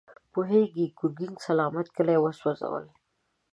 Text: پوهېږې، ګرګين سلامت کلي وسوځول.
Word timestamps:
پوهېږې، 0.33 0.85
ګرګين 0.99 1.33
سلامت 1.45 1.87
کلي 1.95 2.17
وسوځول. 2.19 2.85